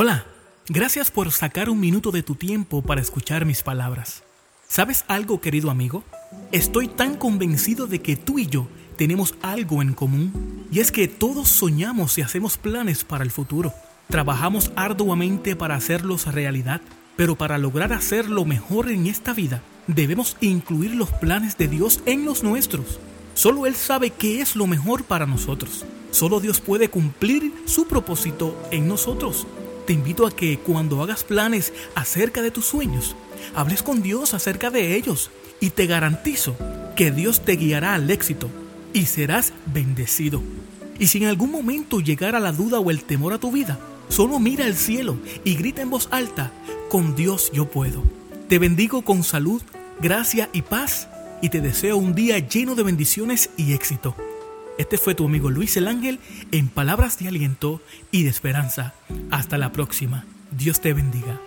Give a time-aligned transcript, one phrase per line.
[0.00, 0.26] Hola,
[0.68, 4.22] gracias por sacar un minuto de tu tiempo para escuchar mis palabras.
[4.68, 6.04] ¿Sabes algo, querido amigo?
[6.52, 11.08] Estoy tan convencido de que tú y yo tenemos algo en común, y es que
[11.08, 13.74] todos soñamos y hacemos planes para el futuro.
[14.08, 16.80] Trabajamos arduamente para hacerlos realidad,
[17.16, 22.24] pero para lograr hacerlo mejor en esta vida, debemos incluir los planes de Dios en
[22.24, 23.00] los nuestros.
[23.34, 25.84] Solo Él sabe qué es lo mejor para nosotros.
[26.12, 29.44] Solo Dios puede cumplir su propósito en nosotros.
[29.88, 33.16] Te invito a que cuando hagas planes acerca de tus sueños,
[33.54, 36.54] hables con Dios acerca de ellos y te garantizo
[36.94, 38.50] que Dios te guiará al éxito
[38.92, 40.42] y serás bendecido.
[40.98, 43.78] Y si en algún momento llegara la duda o el temor a tu vida,
[44.10, 46.52] solo mira al cielo y grita en voz alta,
[46.90, 48.02] con Dios yo puedo.
[48.46, 49.62] Te bendigo con salud,
[50.02, 51.08] gracia y paz
[51.40, 54.14] y te deseo un día lleno de bendiciones y éxito.
[54.78, 56.20] Este fue tu amigo Luis el Ángel
[56.52, 58.94] en palabras de aliento y de esperanza.
[59.30, 60.24] Hasta la próxima.
[60.52, 61.40] Dios te bendiga.